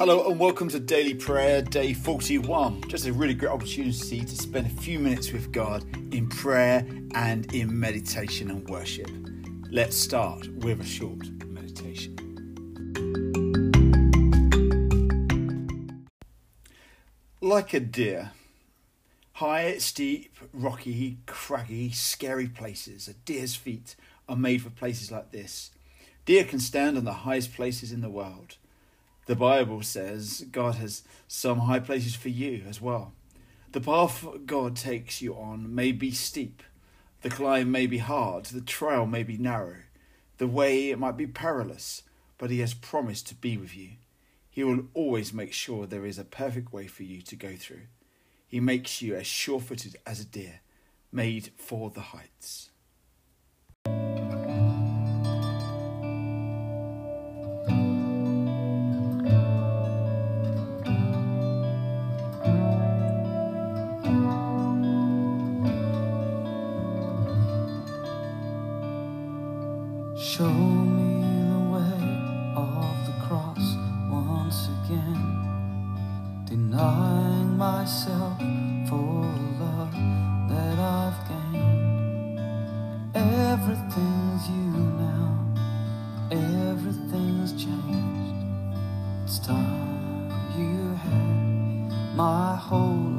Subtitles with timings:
[0.00, 2.88] Hello and welcome to Daily Prayer Day 41.
[2.88, 7.52] Just a really great opportunity to spend a few minutes with God in prayer and
[7.52, 9.10] in meditation and worship.
[9.70, 12.16] Let's start with a short meditation.
[17.42, 18.30] Like a deer,
[19.34, 23.96] high, steep, rocky, craggy, scary places, a deer's feet
[24.30, 25.72] are made for places like this.
[26.24, 28.56] Deer can stand on the highest places in the world.
[29.30, 33.12] The Bible says God has some high places for you as well.
[33.70, 36.64] The path God takes you on may be steep,
[37.22, 39.82] the climb may be hard, the trail may be narrow,
[40.38, 42.02] the way might be perilous,
[42.38, 43.90] but He has promised to be with you.
[44.50, 47.86] He will always make sure there is a perfect way for you to go through.
[48.48, 50.58] He makes you as sure footed as a deer,
[51.12, 52.70] made for the heights.
[74.50, 78.36] Once again, denying myself
[78.88, 79.22] for
[79.62, 79.94] love
[80.48, 82.40] that I've gained.
[83.14, 84.66] Everything's you
[85.06, 85.54] now,
[86.32, 88.44] everything's changed.
[89.22, 93.09] It's time you had my whole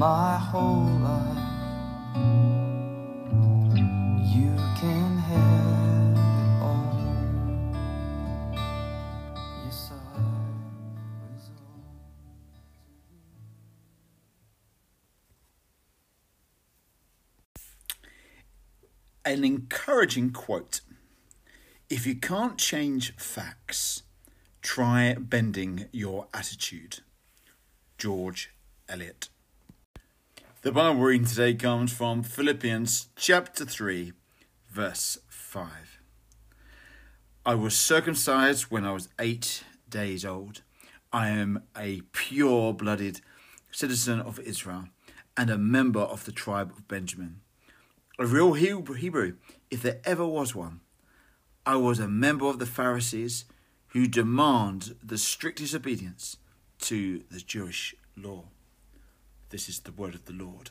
[0.00, 1.36] my whole life.
[4.34, 6.96] You can have it all.
[9.62, 10.22] Yes, I
[11.34, 11.58] resolve.
[19.26, 20.80] An encouraging quote
[21.90, 24.04] If you can't change facts,
[24.62, 27.00] try bending your attitude.
[27.98, 28.54] George
[28.88, 29.28] Eliot.
[30.62, 34.12] The Bible reading today comes from Philippians chapter 3,
[34.70, 36.02] verse 5.
[37.46, 40.60] I was circumcised when I was eight days old.
[41.14, 43.22] I am a pure blooded
[43.70, 44.88] citizen of Israel
[45.34, 47.40] and a member of the tribe of Benjamin.
[48.18, 49.36] A real Hebrew,
[49.70, 50.80] if there ever was one.
[51.64, 53.46] I was a member of the Pharisees
[53.94, 56.36] who demand the strictest obedience
[56.80, 58.44] to the Jewish law.
[59.50, 60.70] This is the word of the Lord.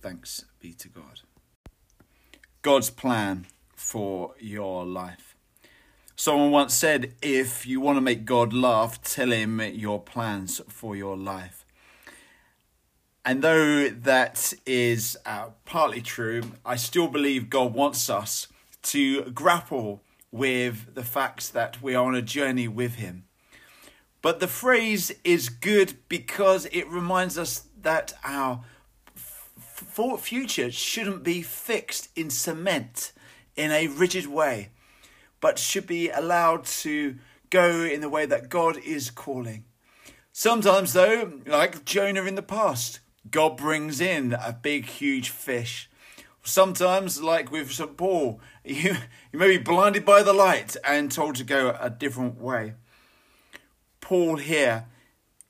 [0.00, 1.20] Thanks be to God.
[2.62, 5.36] God's plan for your life.
[6.16, 10.96] Someone once said, if you want to make God laugh, tell him your plans for
[10.96, 11.66] your life.
[13.22, 18.46] And though that is uh, partly true, I still believe God wants us
[18.84, 20.00] to grapple
[20.30, 23.24] with the facts that we are on a journey with Him.
[24.22, 28.64] But the phrase is good because it reminds us that our
[29.16, 33.12] f- future shouldn't be fixed in cement
[33.56, 34.70] in a rigid way,
[35.40, 37.16] but should be allowed to
[37.50, 39.64] go in the way that God is calling.
[40.32, 43.00] Sometimes, though, like Jonah in the past,
[43.30, 45.88] God brings in a big, huge fish.
[46.42, 47.96] Sometimes, like with St.
[47.96, 48.96] Paul, you,
[49.32, 52.74] you may be blinded by the light and told to go a different way.
[54.00, 54.86] Paul here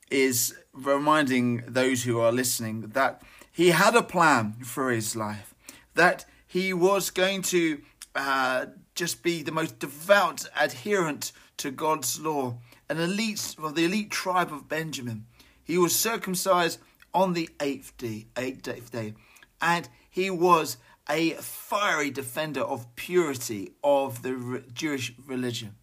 [0.09, 3.21] is reminding those who are listening that
[3.51, 5.55] he had a plan for his life,
[5.95, 7.81] that he was going to
[8.15, 12.57] uh, just be the most devout adherent to God's law,
[12.89, 15.25] an elite of the elite tribe of Benjamin.
[15.63, 16.79] He was circumcised
[17.13, 19.15] on the eighth day, eighth day,
[19.61, 20.77] and he was
[21.09, 25.75] a fiery defender of purity of the Jewish religion.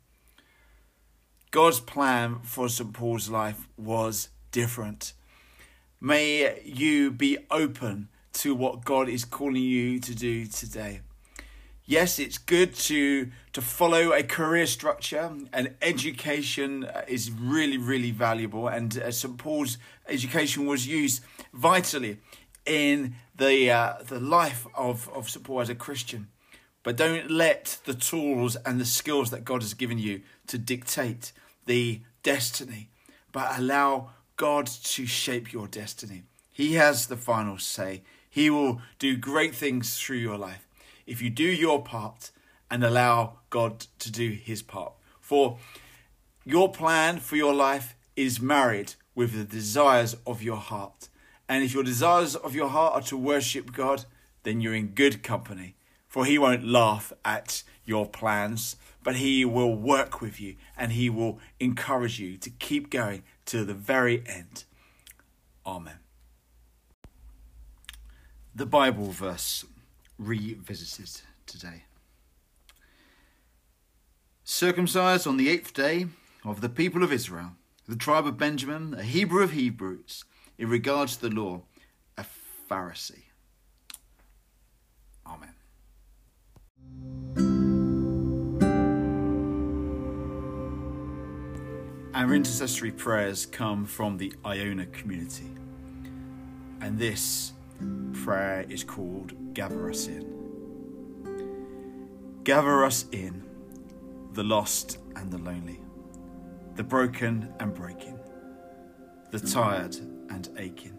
[1.50, 2.92] God's plan for St.
[2.92, 5.14] Paul's life was different.
[6.00, 11.00] May you be open to what God is calling you to do today.
[11.86, 18.68] Yes, it's good to to follow a career structure, and education is really, really valuable.
[18.68, 19.76] And uh, St Paul's
[20.08, 21.22] education was used
[21.52, 22.18] vitally
[22.64, 26.28] in the uh, the life of of St Paul as a Christian.
[26.84, 31.32] But don't let the tools and the skills that God has given you to dictate
[31.66, 32.88] the destiny.
[33.34, 36.22] but allow God to shape your destiny.
[36.50, 38.02] He has the final say.
[38.28, 40.66] He will do great things through your life
[41.06, 42.30] if you do your part
[42.70, 44.92] and allow God to do his part.
[45.20, 45.58] For
[46.44, 51.08] your plan for your life is married with the desires of your heart.
[51.48, 54.04] And if your desires of your heart are to worship God,
[54.42, 55.76] then you're in good company.
[56.08, 61.10] For he won't laugh at your plans, but he will work with you and he
[61.10, 64.64] will encourage you to keep going to the very end.
[65.66, 65.98] Amen.
[68.54, 69.64] The Bible verse
[70.18, 71.84] revisited today.
[74.44, 76.06] Circumcised on the eighth day
[76.44, 77.52] of the people of Israel,
[77.88, 80.24] the tribe of Benjamin, a Hebrew of Hebrews,
[80.58, 81.62] in regards to the law,
[82.16, 82.24] a
[82.70, 83.23] Pharisee.
[92.14, 95.50] Our intercessory prayers come from the Iona community,
[96.80, 97.52] and this
[98.12, 100.32] prayer is called Gather Us In.
[102.44, 103.42] Gather us in,
[104.32, 105.80] the lost and the lonely,
[106.76, 108.20] the broken and breaking,
[109.32, 109.96] the tired
[110.30, 110.96] and aching,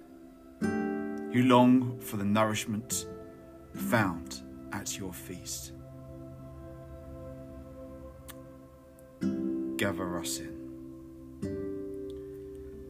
[0.60, 3.06] who long for the nourishment
[3.74, 4.42] found
[4.74, 5.72] at your feast.
[9.78, 10.55] Gather us in.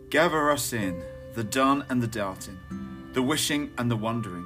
[0.10, 1.04] Gather us in,
[1.34, 2.60] the done and the doubting,
[3.14, 4.46] the wishing and the wondering,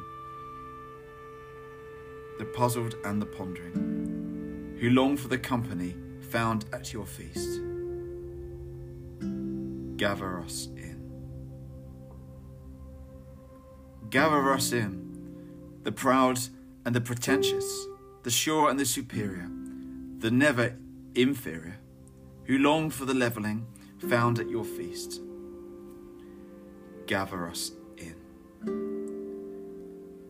[2.40, 5.96] the puzzled and the pondering, who long for the company
[6.32, 7.60] found at your feast.
[9.98, 10.98] Gather us in.
[14.10, 16.40] Gather us in, the proud
[16.86, 17.86] and the pretentious,
[18.24, 19.50] the sure and the superior,
[20.20, 20.78] the never
[21.16, 21.80] inferior,
[22.46, 23.68] who long for the levelling
[24.00, 25.22] found at your feast
[27.10, 28.16] gather us in.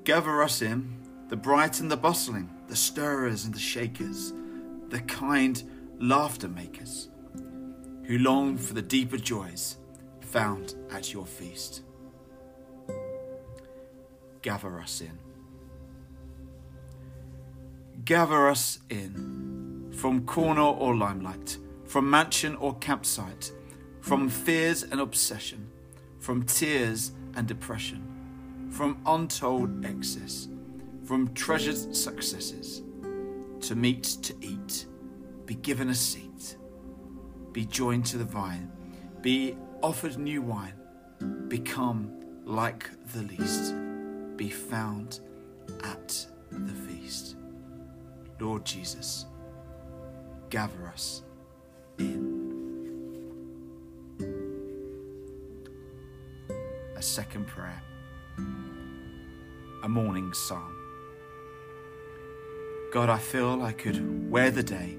[0.06, 0.98] Gather us in,
[1.28, 4.32] the bright and the bustling, the stirrers and the shakers,
[4.88, 5.62] the kind
[6.00, 7.10] laughter makers,
[8.06, 9.76] who long for the deeper joys
[10.22, 11.82] found at your feast.
[14.42, 15.20] Gather us in.
[18.06, 23.52] Gather us in, from corner or limelight, from mansion or campsite,
[24.00, 25.70] from fears and obsession
[26.20, 30.48] from tears and depression, from untold excess,
[31.04, 32.84] from treasured successes,
[33.62, 34.86] to meet to eat,
[35.46, 36.58] be given a seat,
[37.52, 38.72] be joined to the vine,
[39.22, 40.74] be offered new wine,
[41.48, 42.12] become
[42.46, 43.74] like the least,
[44.38, 45.20] be found
[45.84, 47.36] at the feast.
[48.40, 49.26] Lord Jesus,
[50.50, 51.24] gather us
[51.98, 52.49] in.
[57.20, 57.84] Second prayer,
[59.84, 60.74] a morning psalm.
[62.94, 64.98] God, I feel I could wear the day.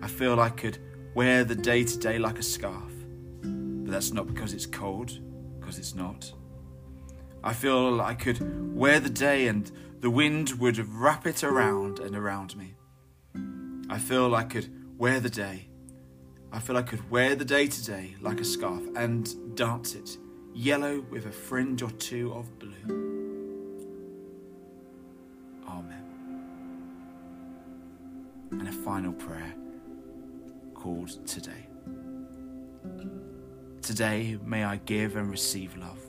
[0.00, 0.78] I feel I could
[1.12, 2.94] wear the day to day like a scarf.
[3.42, 5.20] But that's not because it's cold,
[5.60, 6.32] because it's not.
[7.44, 9.70] I feel I could wear the day and
[10.00, 12.74] the wind would wrap it around and around me.
[13.90, 15.68] I feel I could wear the day.
[16.50, 20.16] I feel I could wear the day to day like a scarf and dance it
[20.58, 22.72] yellow with a fringe or two of blue.
[25.68, 26.04] Amen.
[28.50, 29.54] And a final prayer
[30.74, 31.68] called Today.
[33.82, 36.00] Today, may I give and receive love.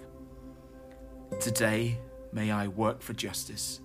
[1.39, 1.99] Today,
[2.33, 3.81] may I work for justice.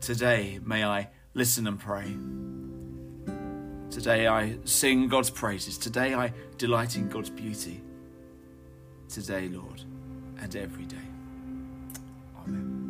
[0.00, 2.14] Today, may I listen and pray.
[3.90, 5.78] Today, I sing God's praises.
[5.78, 7.82] Today, I delight in God's beauty
[9.08, 9.82] today, Lord,
[10.40, 10.96] and every day.
[12.38, 12.84] Amen.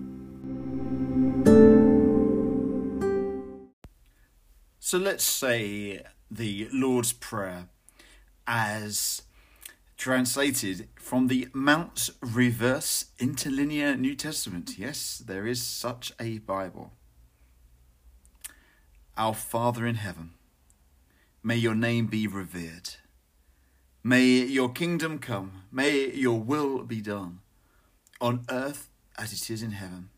[4.79, 7.69] So let's say the Lord's Prayer
[8.47, 9.23] as
[9.97, 14.79] translated from the Mounce Reverse Interlinear New Testament.
[14.79, 16.93] Yes, there is such a Bible.
[19.17, 20.35] Our Father in heaven,
[21.43, 22.97] may your name be revered.
[24.07, 27.39] May your kingdom come, may your will be done,
[28.21, 30.11] on earth as it is in heaven.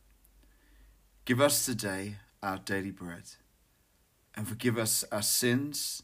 [1.24, 3.34] Give us today our daily bread,
[4.34, 6.02] and forgive us our sins,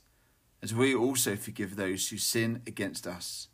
[0.63, 3.49] as we also forgive those who sin against us.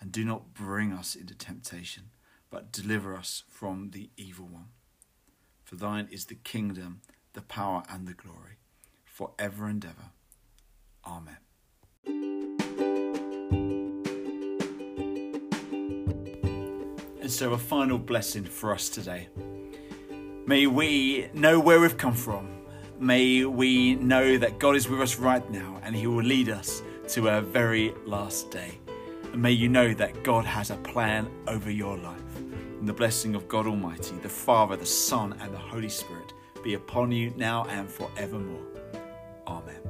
[0.00, 2.10] And do not bring us into temptation,
[2.50, 4.68] but deliver us from the evil one.
[5.64, 7.00] For thine is the kingdom,
[7.32, 8.58] the power, and the glory,
[9.04, 10.10] for ever and ever.
[11.04, 11.43] Amen.
[17.24, 19.28] And so, a final blessing for us today.
[20.44, 22.46] May we know where we've come from.
[22.98, 26.82] May we know that God is with us right now and He will lead us
[27.08, 28.78] to our very last day.
[29.32, 32.36] And may you know that God has a plan over your life.
[32.36, 36.74] And the blessing of God Almighty, the Father, the Son, and the Holy Spirit be
[36.74, 38.66] upon you now and forevermore.
[39.46, 39.83] Amen.